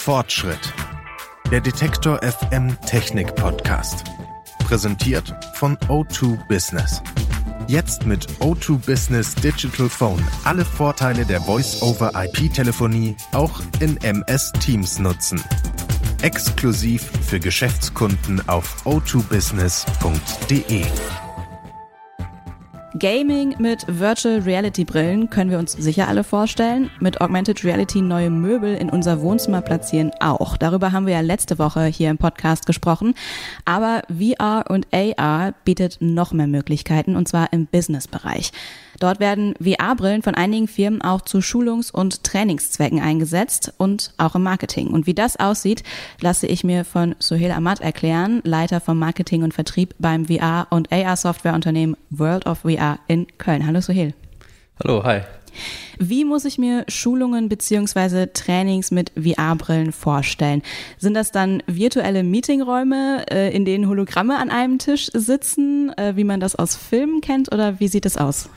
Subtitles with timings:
[0.00, 0.72] Fortschritt.
[1.50, 4.04] Der Detektor FM Technik Podcast.
[4.60, 7.02] Präsentiert von O2 Business.
[7.68, 15.44] Jetzt mit O2 Business Digital Phone alle Vorteile der Voice-over-IP-Telefonie auch in MS Teams nutzen.
[16.22, 20.86] Exklusiv für Geschäftskunden auf o2business.de.
[23.00, 26.90] Gaming mit Virtual Reality Brillen können wir uns sicher alle vorstellen.
[27.00, 30.58] Mit Augmented Reality neue Möbel in unser Wohnzimmer platzieren auch.
[30.58, 33.14] Darüber haben wir ja letzte Woche hier im Podcast gesprochen.
[33.64, 38.52] Aber VR und AR bietet noch mehr Möglichkeiten und zwar im Business-Bereich.
[39.00, 44.42] Dort werden VR-Brillen von einigen Firmen auch zu Schulungs- und Trainingszwecken eingesetzt und auch im
[44.42, 44.88] Marketing.
[44.88, 45.82] Und wie das aussieht,
[46.20, 50.92] lasse ich mir von Sohail Ahmad erklären, Leiter vom Marketing und Vertrieb beim VR- und
[50.92, 53.66] AR-Softwareunternehmen World of VR in Köln.
[53.66, 54.14] Hallo Sohail.
[54.82, 55.20] Hallo, hi.
[55.98, 58.28] Wie muss ich mir Schulungen bzw.
[58.32, 60.62] Trainings mit VR-Brillen vorstellen?
[60.98, 66.24] Sind das dann virtuelle Meetingräume, äh, in denen Hologramme an einem Tisch sitzen, äh, wie
[66.24, 68.48] man das aus Filmen kennt, oder wie sieht es aus?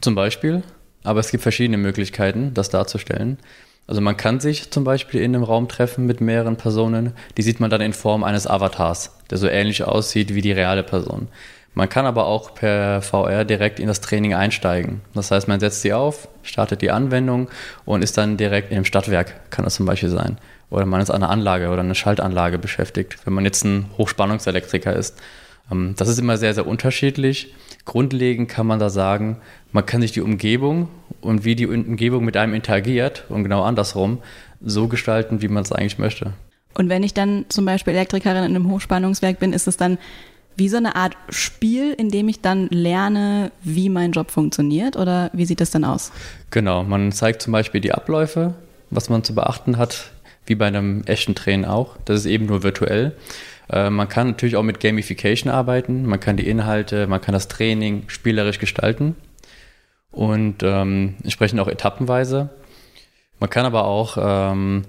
[0.00, 0.62] Zum Beispiel,
[1.02, 3.38] aber es gibt verschiedene Möglichkeiten, das darzustellen.
[3.86, 7.58] Also man kann sich zum Beispiel in einem Raum treffen mit mehreren Personen, die sieht
[7.58, 11.28] man dann in Form eines Avatars, der so ähnlich aussieht wie die reale Person.
[11.74, 15.02] Man kann aber auch per VR direkt in das Training einsteigen.
[15.14, 17.48] Das heißt, man setzt sie auf, startet die Anwendung
[17.84, 20.38] und ist dann direkt im Stadtwerk, kann das zum Beispiel sein.
[20.68, 24.94] Oder man ist an einer Anlage oder einer Schaltanlage beschäftigt, wenn man jetzt ein Hochspannungselektriker
[24.94, 25.16] ist.
[25.70, 27.54] Ähm, das ist immer sehr, sehr unterschiedlich.
[27.84, 29.38] Grundlegend kann man da sagen,
[29.72, 30.88] man kann sich die Umgebung
[31.20, 34.18] und wie die Umgebung mit einem interagiert und genau andersrum
[34.60, 36.32] so gestalten, wie man es eigentlich möchte.
[36.74, 39.98] Und wenn ich dann zum Beispiel Elektrikerin in einem Hochspannungswerk bin, ist es dann
[40.56, 45.30] wie so eine Art Spiel, in dem ich dann lerne, wie mein Job funktioniert oder
[45.32, 46.12] wie sieht das dann aus?
[46.50, 48.54] Genau, man zeigt zum Beispiel die Abläufe,
[48.90, 50.10] was man zu beachten hat,
[50.46, 51.96] wie bei einem echten Training auch.
[52.04, 53.16] Das ist eben nur virtuell.
[53.70, 56.06] Äh, man kann natürlich auch mit Gamification arbeiten.
[56.06, 59.16] Man kann die Inhalte, man kann das Training spielerisch gestalten
[60.10, 62.50] und ähm, entsprechend auch etappenweise.
[63.38, 64.82] Man kann aber auch ähm,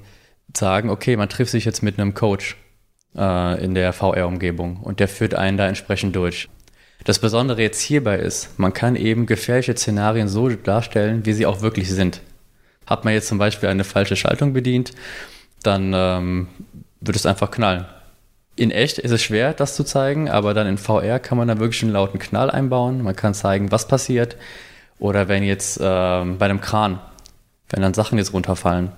[0.56, 2.58] sagen, okay, man trifft sich jetzt mit einem Coach
[3.18, 6.50] äh, in der VR-Umgebung und der führt einen da entsprechend durch.
[7.04, 11.62] Das Besondere jetzt hierbei ist, man kann eben gefährliche Szenarien so darstellen, wie sie auch
[11.62, 12.22] wirklich sind.
[12.86, 14.92] Hat man jetzt zum Beispiel eine falsche Schaltung bedient,
[15.64, 16.48] dann ähm,
[17.00, 17.86] wird es einfach knallen.
[18.56, 21.58] In echt ist es schwer, das zu zeigen, aber dann in VR kann man da
[21.58, 23.02] wirklich einen lauten Knall einbauen.
[23.02, 24.36] Man kann zeigen, was passiert.
[25.00, 27.00] Oder wenn jetzt ähm, bei einem Kran,
[27.70, 28.92] wenn dann Sachen jetzt runterfallen.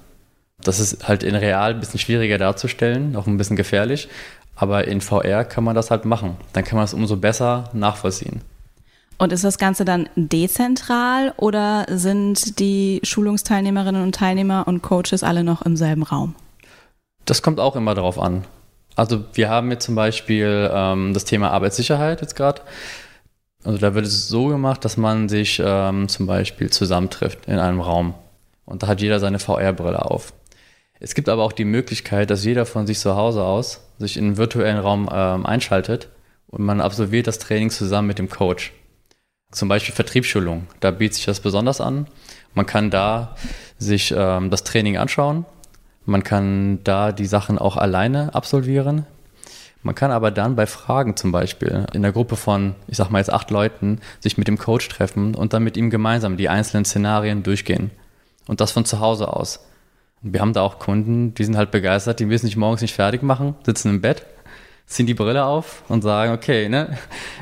[0.63, 4.07] Das ist halt in real ein bisschen schwieriger darzustellen, auch ein bisschen gefährlich.
[4.55, 6.37] Aber in VR kann man das halt machen.
[6.53, 8.41] Dann kann man es umso besser nachvollziehen.
[9.17, 15.43] Und ist das Ganze dann dezentral oder sind die Schulungsteilnehmerinnen und Teilnehmer und Coaches alle
[15.43, 16.35] noch im selben Raum?
[17.25, 18.43] Das kommt auch immer darauf an.
[18.95, 22.61] Also wir haben jetzt zum Beispiel ähm, das Thema Arbeitssicherheit jetzt gerade.
[23.63, 27.79] Also da wird es so gemacht, dass man sich ähm, zum Beispiel zusammentrifft in einem
[27.79, 28.13] Raum.
[28.65, 30.33] Und da hat jeder seine VR-Brille auf.
[31.03, 34.25] Es gibt aber auch die Möglichkeit, dass jeder von sich zu Hause aus sich in
[34.25, 36.09] einen virtuellen Raum ähm, einschaltet
[36.47, 38.73] und man absolviert das Training zusammen mit dem Coach.
[39.51, 40.65] Zum Beispiel Vertriebsschulung.
[40.79, 42.07] Da bietet sich das besonders an.
[42.55, 43.35] Man kann da
[43.77, 45.45] sich ähm, das Training anschauen
[46.05, 49.05] man kann da die Sachen auch alleine absolvieren.
[49.83, 53.19] Man kann aber dann bei Fragen zum Beispiel in der Gruppe von, ich sag mal
[53.19, 56.85] jetzt acht Leuten, sich mit dem Coach treffen und dann mit ihm gemeinsam die einzelnen
[56.85, 57.91] Szenarien durchgehen.
[58.47, 59.65] Und das von zu Hause aus.
[60.23, 63.23] Wir haben da auch Kunden, die sind halt begeistert, die müssen sich morgens nicht fertig
[63.23, 64.25] machen, sitzen im Bett,
[64.85, 66.97] ziehen die Brille auf und sagen, okay, ne,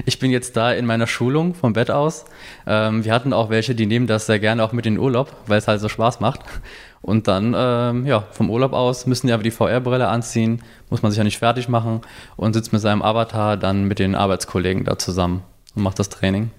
[0.05, 2.25] ich bin jetzt da in meiner Schulung vom Bett aus.
[2.65, 5.31] Ähm, wir hatten auch welche, die nehmen das sehr gerne auch mit in den Urlaub,
[5.45, 6.41] weil es halt so Spaß macht.
[7.03, 11.11] Und dann, ähm, ja, vom Urlaub aus müssen die aber die VR-Brille anziehen, muss man
[11.11, 12.01] sich ja nicht fertig machen
[12.35, 15.43] und sitzt mit seinem Avatar dann mit den Arbeitskollegen da zusammen
[15.75, 16.51] und macht das Training.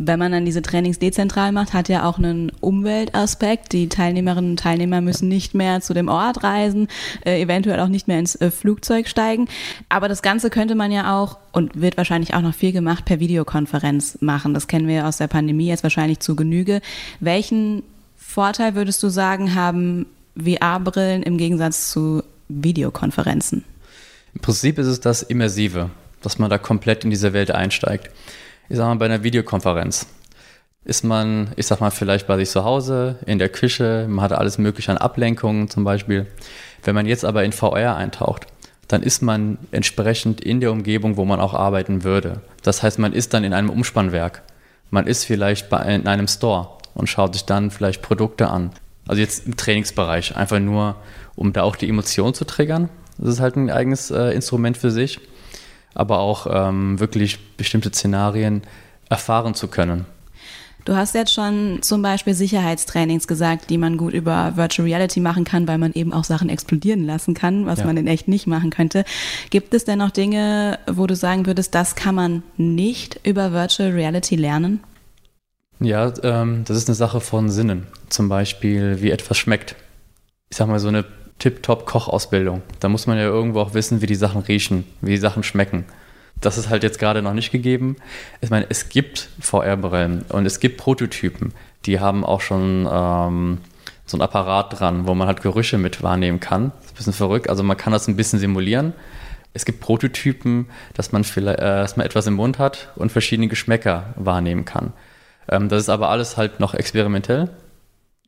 [0.00, 3.72] Wenn man dann diese Trainings dezentral macht, hat ja auch einen Umweltaspekt.
[3.72, 6.86] Die Teilnehmerinnen und Teilnehmer müssen nicht mehr zu dem Ort reisen,
[7.26, 9.48] äh, eventuell auch nicht mehr ins äh, Flugzeug steigen.
[9.88, 13.18] Aber das Ganze könnte man ja auch und wird wahrscheinlich auch noch viel gemacht per
[13.18, 14.54] Videokonferenz machen.
[14.54, 16.80] Das kennen wir aus der Pandemie jetzt wahrscheinlich zu Genüge.
[17.18, 17.82] Welchen
[18.16, 20.06] Vorteil würdest du sagen, haben
[20.40, 23.64] VR-Brillen im Gegensatz zu Videokonferenzen?
[24.32, 25.90] Im Prinzip ist es das Immersive,
[26.22, 28.10] dass man da komplett in diese Welt einsteigt.
[28.70, 30.06] Ich sag mal, bei einer Videokonferenz
[30.84, 34.32] ist man, ich sag mal, vielleicht bei sich zu Hause, in der Küche, man hat
[34.32, 36.26] alles mögliche an Ablenkungen zum Beispiel.
[36.84, 38.46] Wenn man jetzt aber in VR eintaucht,
[38.86, 42.42] dann ist man entsprechend in der Umgebung, wo man auch arbeiten würde.
[42.62, 44.42] Das heißt, man ist dann in einem Umspannwerk.
[44.90, 48.70] Man ist vielleicht bei, in einem Store und schaut sich dann vielleicht Produkte an.
[49.06, 50.96] Also jetzt im Trainingsbereich, einfach nur,
[51.36, 52.90] um da auch die Emotion zu triggern.
[53.16, 55.20] Das ist halt ein eigenes äh, Instrument für sich.
[55.94, 58.62] Aber auch ähm, wirklich bestimmte Szenarien
[59.08, 60.06] erfahren zu können.
[60.88, 65.44] Du hast jetzt schon zum Beispiel Sicherheitstrainings gesagt, die man gut über Virtual Reality machen
[65.44, 67.84] kann, weil man eben auch Sachen explodieren lassen kann, was ja.
[67.84, 69.04] man in echt nicht machen könnte.
[69.50, 73.90] Gibt es denn noch Dinge, wo du sagen würdest, das kann man nicht über Virtual
[73.90, 74.80] Reality lernen?
[75.78, 77.86] Ja, ähm, das ist eine Sache von Sinnen.
[78.08, 79.76] Zum Beispiel, wie etwas schmeckt.
[80.48, 81.04] Ich sag mal, so eine
[81.38, 82.62] Tip-Top-Kochausbildung.
[82.80, 85.84] Da muss man ja irgendwo auch wissen, wie die Sachen riechen, wie die Sachen schmecken.
[86.40, 87.96] Das ist halt jetzt gerade noch nicht gegeben.
[88.40, 91.52] Ich meine, es gibt VR-Brillen und es gibt Prototypen,
[91.84, 93.58] die haben auch schon ähm,
[94.06, 96.72] so ein Apparat dran, wo man halt Gerüche mit wahrnehmen kann.
[96.76, 97.50] Das ist ein bisschen verrückt.
[97.50, 98.94] Also man kann das ein bisschen simulieren.
[99.54, 103.48] Es gibt Prototypen, dass man, vielleicht, äh, dass man etwas im Mund hat und verschiedene
[103.48, 104.92] Geschmäcker wahrnehmen kann.
[105.48, 107.50] Ähm, das ist aber alles halt noch experimentell.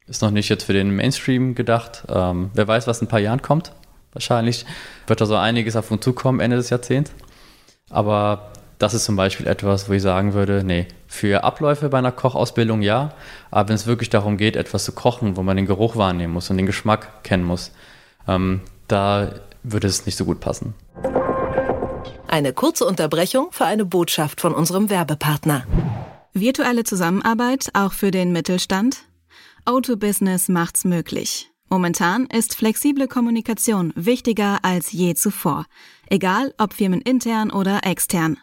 [0.06, 2.04] Ist noch nicht jetzt für den Mainstream gedacht.
[2.08, 3.72] Ähm, wer weiß, was in ein paar Jahren kommt.
[4.12, 4.66] Wahrscheinlich
[5.06, 7.12] wird da so einiges auf uns zukommen Ende des Jahrzehnts.
[7.90, 12.12] Aber das ist zum Beispiel etwas, wo ich sagen würde, nee, für Abläufe bei einer
[12.12, 13.12] Kochausbildung ja,
[13.50, 16.48] aber wenn es wirklich darum geht, etwas zu kochen, wo man den Geruch wahrnehmen muss
[16.50, 17.72] und den Geschmack kennen muss,
[18.26, 20.74] ähm, da würde es nicht so gut passen.
[22.26, 25.64] Eine kurze Unterbrechung für eine Botschaft von unserem Werbepartner.
[26.32, 29.02] Virtuelle Zusammenarbeit auch für den Mittelstand?
[29.70, 31.48] Auto Business macht's möglich.
[31.68, 35.64] Momentan ist flexible Kommunikation wichtiger als je zuvor,
[36.08, 38.38] egal ob firmenintern oder extern.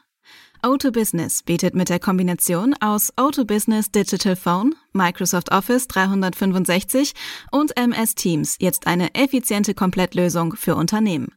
[0.62, 7.12] Auto Business bietet mit der Kombination aus Auto Business Digital Phone, Microsoft Office 365
[7.52, 11.37] und MS Teams jetzt eine effiziente Komplettlösung für Unternehmen.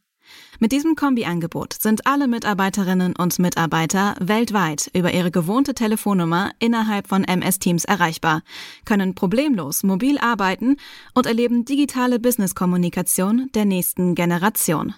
[0.63, 7.25] Mit diesem Kombi-Angebot sind alle Mitarbeiterinnen und Mitarbeiter weltweit über ihre gewohnte Telefonnummer innerhalb von
[7.25, 8.43] MS Teams erreichbar,
[8.85, 10.77] können problemlos mobil arbeiten
[11.15, 14.93] und erleben digitale Business-Kommunikation der nächsten Generation.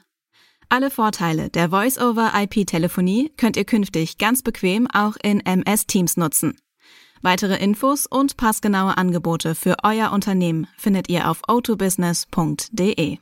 [0.69, 6.57] Alle Vorteile der Voice-over-IP-Telefonie könnt ihr künftig ganz bequem auch in MS Teams nutzen.
[7.25, 13.19] Weitere Infos und passgenaue Angebote für euer Unternehmen findet ihr auf autobusiness.de.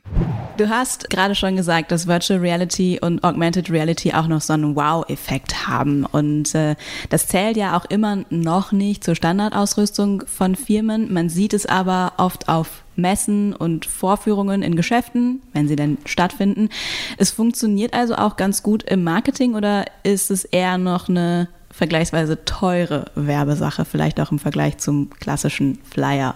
[0.57, 4.75] Du hast gerade schon gesagt, dass Virtual Reality und Augmented Reality auch noch so einen
[4.75, 6.05] Wow-Effekt haben.
[6.05, 6.75] Und äh,
[7.09, 11.13] das zählt ja auch immer noch nicht zur Standardausrüstung von Firmen.
[11.13, 16.69] Man sieht es aber oft auf Messen und Vorführungen in Geschäften, wenn sie denn stattfinden.
[17.17, 22.45] Es funktioniert also auch ganz gut im Marketing oder ist es eher noch eine vergleichsweise
[22.45, 26.35] teure Werbesache, vielleicht auch im Vergleich zum klassischen Flyer?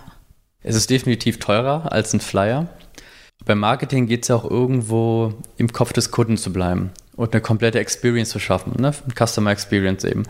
[0.63, 2.67] Es ist definitiv teurer als ein Flyer.
[3.45, 7.41] Beim Marketing geht es ja auch irgendwo im Kopf des Kunden zu bleiben und eine
[7.41, 8.93] komplette Experience zu schaffen, ne?
[9.15, 10.23] Customer Experience eben.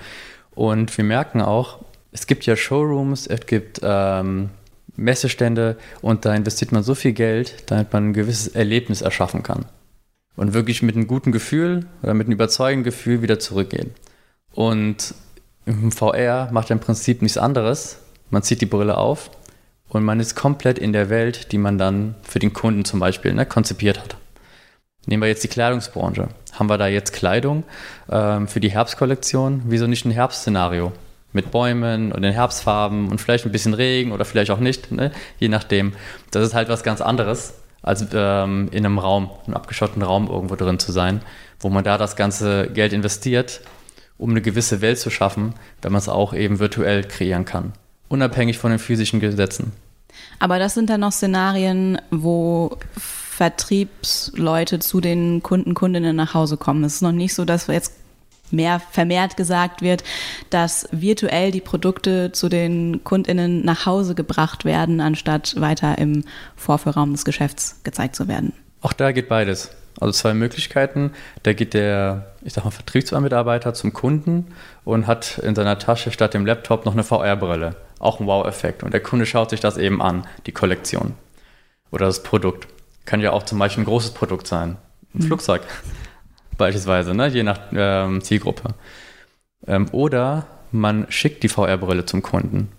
[0.54, 1.80] Und wir merken auch,
[2.12, 4.50] es gibt ja Showrooms, es gibt ähm,
[4.96, 9.66] Messestände und da investiert man so viel Geld, damit man ein gewisses Erlebnis erschaffen kann.
[10.36, 13.92] Und wirklich mit einem guten Gefühl oder mit einem überzeugenden Gefühl wieder zurückgehen.
[14.56, 15.14] Und
[15.66, 18.00] im VR macht im Prinzip nichts anderes.
[18.30, 19.30] Man zieht die Brille auf
[19.90, 23.34] und man ist komplett in der Welt, die man dann für den Kunden zum Beispiel
[23.34, 24.16] ne, konzipiert hat.
[25.06, 26.30] Nehmen wir jetzt die Kleidungsbranche.
[26.54, 27.64] Haben wir da jetzt Kleidung
[28.10, 29.64] ähm, für die Herbstkollektion?
[29.66, 30.92] Wieso nicht ein Herbstszenario?
[31.34, 35.12] Mit Bäumen und den Herbstfarben und vielleicht ein bisschen Regen oder vielleicht auch nicht, ne?
[35.38, 35.94] je nachdem.
[36.32, 40.56] Das ist halt was ganz anderes, als ähm, in einem Raum, einem abgeschotteten Raum irgendwo
[40.56, 41.22] drin zu sein,
[41.60, 43.62] wo man da das ganze Geld investiert
[44.18, 47.74] um eine gewisse Welt zu schaffen, wenn man es auch eben virtuell kreieren kann,
[48.08, 49.72] unabhängig von den physischen Gesetzen.
[50.40, 56.84] Aber das sind dann noch Szenarien, wo Vertriebsleute zu den Kunden, Kundinnen nach Hause kommen.
[56.86, 57.94] Es ist noch nicht so, dass jetzt
[58.52, 60.04] mehr vermehrt gesagt wird,
[60.50, 66.24] dass virtuell die Produkte zu den Kundinnen nach Hause gebracht werden, anstatt weiter im
[66.56, 68.54] Vorführraum des Geschäfts gezeigt zu werden.
[68.82, 69.72] Auch da geht beides.
[70.00, 71.12] Also zwei Möglichkeiten.
[71.44, 76.36] Da geht der, ich sag mal, Vertriebsmitarbeiter zum Kunden und hat in seiner Tasche statt
[76.36, 77.76] dem Laptop noch eine VR-Brille.
[77.98, 78.84] Auch ein Wow-Effekt.
[78.84, 81.16] Und der Kunde schaut sich das eben an, die Kollektion.
[81.92, 82.68] Oder das Produkt.
[83.06, 84.78] Kann ja auch zum Beispiel ein großes Produkt sein.
[85.16, 85.24] Ein mhm.
[85.24, 85.64] Flugzeug
[86.58, 87.28] beispielsweise, ne?
[87.28, 88.76] je nach ähm, Zielgruppe.
[89.66, 92.72] Ähm, oder man schickt die VR-Brille zum Kunden.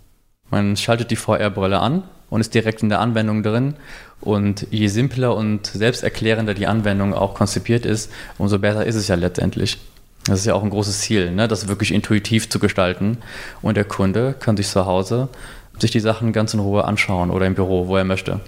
[0.51, 3.75] Man schaltet die VR-Brille an und ist direkt in der Anwendung drin.
[4.21, 9.15] Und je simpler und selbsterklärender die Anwendung auch konzipiert ist, umso besser ist es ja
[9.15, 9.79] letztendlich.
[10.25, 11.47] Das ist ja auch ein großes Ziel, ne?
[11.47, 13.19] das wirklich intuitiv zu gestalten.
[13.63, 15.29] Und der Kunde kann sich zu Hause
[15.79, 18.41] sich die Sachen ganz in Ruhe anschauen oder im Büro, wo er möchte.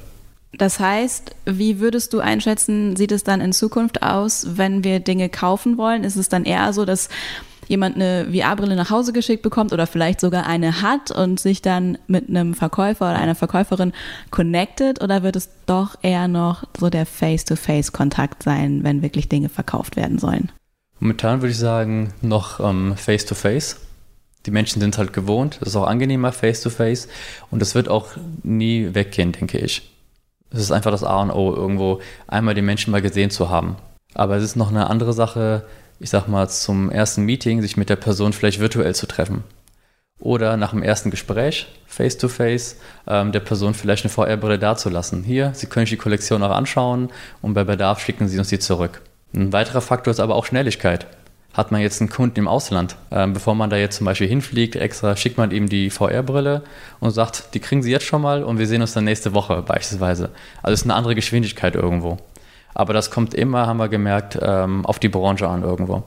[0.55, 5.29] Das heißt, wie würdest du einschätzen, sieht es dann in Zukunft aus, wenn wir Dinge
[5.29, 6.05] kaufen wollen?
[6.05, 7.11] Ist es dann eher so, dass
[7.69, 11.99] jemand eine VR-Brille nach Hause geschickt bekommt oder vielleicht sogar eine hat und sich dann
[12.07, 13.93] mit einem Verkäufer oder einer Verkäuferin
[14.31, 19.97] connected oder wird es doch eher noch so der Face-to-Face-Kontakt sein, wenn wirklich Dinge verkauft
[19.97, 20.51] werden sollen?
[21.01, 23.77] Momentan würde ich sagen, noch ähm, Face-to-Face.
[23.77, 23.81] -face.
[24.47, 25.59] Die Menschen sind halt gewohnt.
[25.61, 27.07] Es ist auch angenehmer Face-to-Face.
[27.07, 27.09] -face.
[27.51, 28.09] Und es wird auch
[28.43, 29.95] nie weggehen, denke ich.
[30.51, 33.77] Es ist einfach das A und O, irgendwo einmal die Menschen mal gesehen zu haben.
[34.15, 35.65] Aber es ist noch eine andere Sache,
[36.01, 39.45] ich sag mal, zum ersten Meeting sich mit der Person vielleicht virtuell zu treffen.
[40.21, 42.77] Oder nach dem ersten Gespräch, face-to-face,
[43.07, 45.23] ähm, der Person vielleicht eine VR-Brille dazulassen.
[45.23, 48.59] Hier, Sie können sich die Kollektion auch anschauen und bei Bedarf schicken Sie uns die
[48.59, 49.01] zurück.
[49.33, 51.07] Ein weiterer Faktor ist aber auch Schnelligkeit.
[51.55, 54.77] Hat man jetzt einen Kunden im Ausland, ähm, bevor man da jetzt zum Beispiel hinfliegt,
[54.77, 56.63] extra schickt man ihm die VR-Brille
[57.01, 59.63] und sagt, die kriegen Sie jetzt schon mal und wir sehen uns dann nächste Woche
[59.63, 60.31] beispielsweise.
[60.63, 62.19] Also es ist eine andere Geschwindigkeit irgendwo.
[62.79, 66.05] Aber das kommt immer, haben wir gemerkt, ähm, auf die Branche an irgendwo.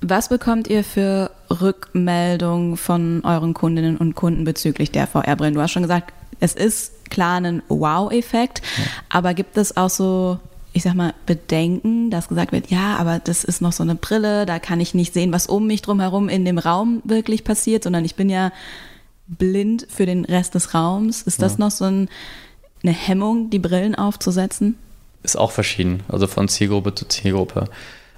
[0.00, 5.54] Was bekommt ihr für Rückmeldungen von euren Kundinnen und Kunden bezüglich der VR-Brillen?
[5.54, 8.84] Du hast schon gesagt, es ist klar ein Wow-Effekt, ja.
[9.08, 10.40] aber gibt es auch so,
[10.72, 14.46] ich sag mal, Bedenken, dass gesagt wird, ja, aber das ist noch so eine Brille,
[14.46, 18.04] da kann ich nicht sehen, was um mich drumherum in dem Raum wirklich passiert, sondern
[18.04, 18.50] ich bin ja
[19.28, 21.22] blind für den Rest des Raums.
[21.22, 21.60] Ist das ja.
[21.60, 22.08] noch so ein,
[22.82, 24.76] eine Hemmung, die Brillen aufzusetzen?
[25.24, 27.64] Ist auch verschieden, also von Zielgruppe zu Zielgruppe.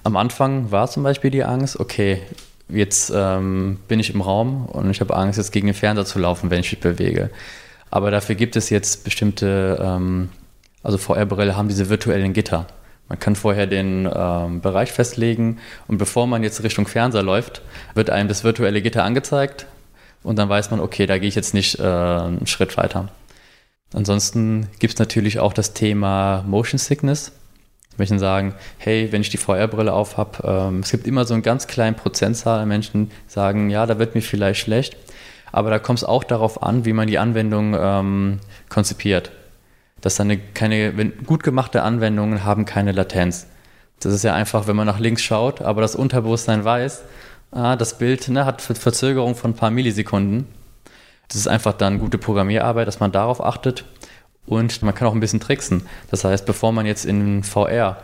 [0.05, 2.21] Am Anfang war zum Beispiel die Angst, okay,
[2.69, 6.19] jetzt ähm, bin ich im Raum und ich habe Angst, jetzt gegen den Fernseher zu
[6.19, 7.31] laufen, wenn ich mich bewege.
[7.91, 10.31] Aber dafür gibt es jetzt bestimmte, ähm,
[10.83, 12.67] also VR-Brille haben diese virtuellen Gitter.
[13.09, 17.63] Man kann vorher den ähm, Bereich festlegen und bevor man jetzt Richtung Fernseher läuft,
[17.95, 19.67] wird einem das virtuelle Gitter angezeigt
[20.25, 23.09] und dann weiß man, okay, da gehe ich jetzt nicht äh, einen Schritt weiter.
[23.93, 27.33] Ansonsten gibt es natürlich auch das Thema Motion Sickness.
[27.99, 31.43] Menschen sagen, hey, wenn ich die VR-Brille auf habe, ähm, es gibt immer so einen
[31.43, 34.97] ganz kleinen Prozentzahl an Menschen, die sagen, ja, da wird mir vielleicht schlecht.
[35.52, 39.31] Aber da kommt es auch darauf an, wie man die Anwendung ähm, konzipiert.
[40.00, 43.47] Dass dann keine, wenn, gut gemachte Anwendungen haben keine Latenz.
[44.00, 47.05] Das ist ja einfach, wenn man nach links schaut, aber das Unterbewusstsein weiß,
[47.52, 50.47] ah, das Bild ne, hat Verzögerung von ein paar Millisekunden.
[51.28, 53.85] Das ist einfach dann gute Programmierarbeit, dass man darauf achtet.
[54.47, 55.87] Und man kann auch ein bisschen tricksen.
[56.11, 57.97] Das heißt, bevor man jetzt in VR,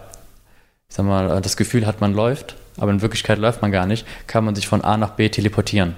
[0.89, 4.07] ich sag mal, das Gefühl hat, man läuft, aber in Wirklichkeit läuft man gar nicht,
[4.27, 5.95] kann man sich von A nach B teleportieren.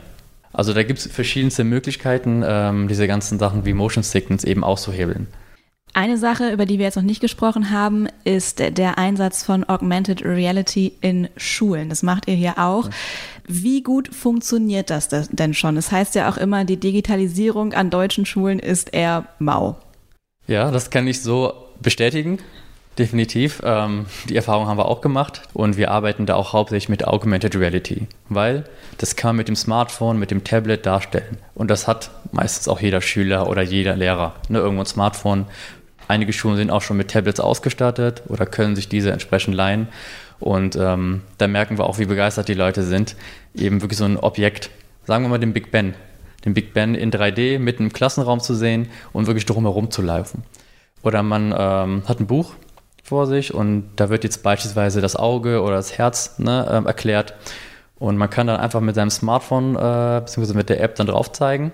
[0.53, 5.27] Also da gibt es verschiedenste Möglichkeiten, ähm, diese ganzen Sachen wie Motion Sickness eben auszuhebeln.
[5.97, 10.25] Eine Sache, über die wir jetzt noch nicht gesprochen haben, ist der Einsatz von Augmented
[10.25, 11.89] Reality in Schulen.
[11.89, 12.91] Das macht ihr hier auch.
[13.47, 15.77] Wie gut funktioniert das denn schon?
[15.77, 19.77] Es das heißt ja auch immer, die Digitalisierung an deutschen Schulen ist eher mau.
[20.49, 22.39] Ja, das kann ich so bestätigen.
[22.99, 23.63] Definitiv.
[23.65, 27.55] Ähm, die Erfahrung haben wir auch gemacht und wir arbeiten da auch hauptsächlich mit Augmented
[27.57, 28.65] Reality, weil
[28.99, 31.39] das kann man mit dem Smartphone, mit dem Tablet darstellen.
[31.55, 34.35] Und das hat meistens auch jeder Schüler oder jeder Lehrer.
[34.49, 35.47] Ne, irgendwo ein Smartphone
[36.09, 39.89] Einige Schulen sind auch schon mit Tablets ausgestattet oder können sich diese entsprechend leihen.
[40.41, 43.17] Und ähm, da merken wir auch, wie begeistert die Leute sind.
[43.55, 44.71] Eben wirklich so ein Objekt,
[45.07, 45.95] sagen wir mal den Big Ben.
[46.45, 50.43] Den Big Ben in 3D mitten im Klassenraum zu sehen und wirklich drumherum zu laufen.
[51.03, 52.55] Oder man ähm, hat ein Buch
[53.03, 57.35] vor sich und da wird jetzt beispielsweise das Auge oder das Herz ne, äh, erklärt.
[57.99, 60.55] Und man kann dann einfach mit seinem Smartphone äh, bzw.
[60.55, 61.73] mit der App dann drauf zeigen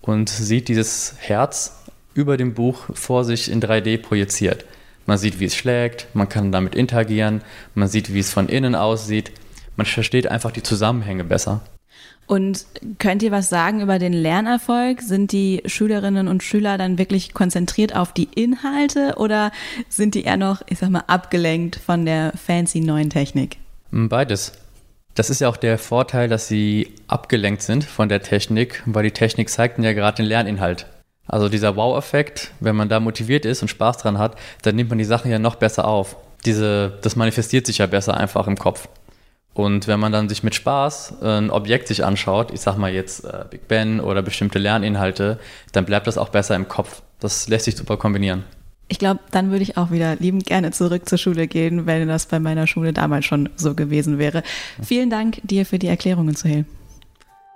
[0.00, 1.84] und sieht dieses Herz
[2.16, 4.64] über dem Buch vor sich in 3D projiziert.
[5.04, 7.42] Man sieht, wie es schlägt, man kann damit interagieren,
[7.74, 9.30] man sieht, wie es von innen aussieht.
[9.76, 11.60] Man versteht einfach die Zusammenhänge besser.
[12.26, 12.66] Und
[12.98, 15.00] könnt ihr was sagen über den Lernerfolg?
[15.00, 19.52] Sind die Schülerinnen und Schüler dann wirklich konzentriert auf die Inhalte oder
[19.88, 23.58] sind die eher noch, ich sag mal, abgelenkt von der fancy neuen Technik?
[23.92, 24.52] Beides.
[25.14, 29.12] Das ist ja auch der Vorteil, dass sie abgelenkt sind von der Technik, weil die
[29.12, 30.86] Technik zeigt ja gerade den Lerninhalt.
[31.26, 34.98] Also dieser Wow-Effekt, wenn man da motiviert ist und Spaß dran hat, dann nimmt man
[34.98, 36.16] die Sachen ja noch besser auf.
[36.44, 38.88] Diese, das manifestiert sich ja besser einfach im Kopf.
[39.56, 43.24] Und wenn man dann sich mit Spaß ein Objekt sich anschaut, ich sag mal jetzt
[43.24, 45.38] äh, Big Ben oder bestimmte Lerninhalte,
[45.72, 47.02] dann bleibt das auch besser im Kopf.
[47.20, 48.44] Das lässt sich super kombinieren.
[48.88, 52.26] Ich glaube, dann würde ich auch wieder liebend gerne zurück zur Schule gehen, wenn das
[52.26, 54.42] bei meiner Schule damals schon so gewesen wäre.
[54.80, 56.66] Vielen Dank dir für die Erklärungen, Suhail.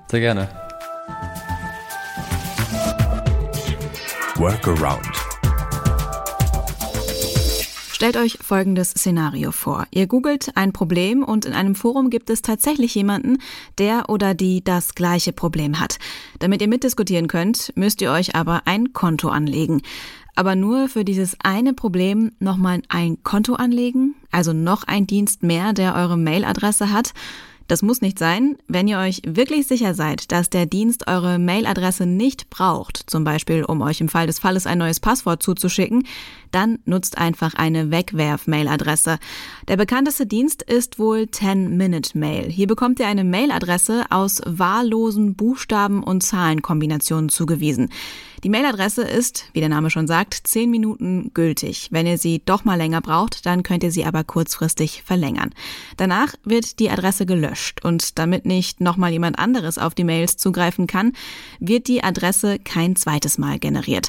[0.08, 0.48] Sehr gerne.
[4.40, 5.04] Workaround.
[7.92, 9.85] Stellt euch folgendes Szenario vor.
[9.90, 13.37] Ihr googelt ein Problem und in einem Forum gibt es tatsächlich jemanden,
[13.76, 15.99] der oder die das gleiche Problem hat.
[16.38, 19.82] Damit ihr mitdiskutieren könnt, müsst ihr euch aber ein Konto anlegen.
[20.37, 25.75] Aber nur für dieses eine Problem nochmal ein Konto anlegen, also noch ein Dienst mehr,
[25.75, 27.12] der eure Mailadresse hat.
[27.70, 28.56] Das muss nicht sein.
[28.66, 33.64] Wenn ihr euch wirklich sicher seid, dass der Dienst eure Mailadresse nicht braucht, zum Beispiel
[33.64, 36.04] um euch im Fall des Falles ein neues Passwort zuzuschicken,
[36.50, 39.20] dann nutzt einfach eine Wegwerf-Mailadresse.
[39.68, 42.50] Der bekannteste Dienst ist wohl 10-Minute-Mail.
[42.50, 47.88] Hier bekommt ihr eine Mailadresse aus wahllosen Buchstaben und Zahlenkombinationen zugewiesen.
[48.42, 51.88] Die Mailadresse ist, wie der Name schon sagt, 10 Minuten gültig.
[51.90, 55.50] Wenn ihr sie doch mal länger braucht, dann könnt ihr sie aber kurzfristig verlängern.
[55.98, 57.26] Danach wird die Adresse
[57.61, 61.12] gelöscht und damit nicht nochmal jemand anderes auf die Mails zugreifen kann,
[61.59, 64.09] wird die Adresse kein zweites Mal generiert.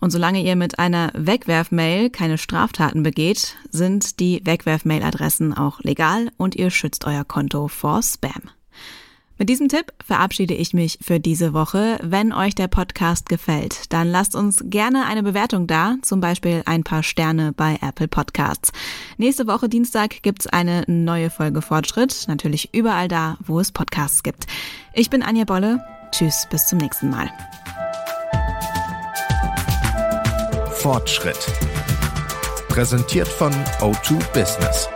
[0.00, 6.56] Und solange ihr mit einer Wegwerfmail keine Straftaten begeht, sind die Wegwerfmailadressen auch legal und
[6.56, 8.50] ihr schützt euer Konto vor Spam.
[9.40, 11.98] Mit diesem Tipp verabschiede ich mich für diese Woche.
[12.02, 16.84] Wenn euch der Podcast gefällt, dann lasst uns gerne eine Bewertung da, zum Beispiel ein
[16.84, 18.70] paar Sterne bei Apple Podcasts.
[19.16, 24.44] Nächste Woche Dienstag gibt's eine neue Folge Fortschritt, natürlich überall da, wo es Podcasts gibt.
[24.92, 25.82] Ich bin Anja Bolle.
[26.12, 27.30] Tschüss, bis zum nächsten Mal.
[30.74, 31.38] Fortschritt.
[32.68, 34.86] Präsentiert von O2 Business.